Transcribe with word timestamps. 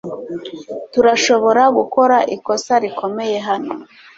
Turashobora 0.93 1.63
gukora 1.77 2.17
ikosa 2.35 2.73
rikomeye 2.83 3.37
hano. 3.47 3.71